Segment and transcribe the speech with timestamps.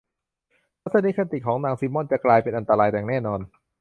[0.81, 3.39] ทัศนคติของนางซิมมอนส์จะกลายเป็นอันตรายอย่างแน่นอน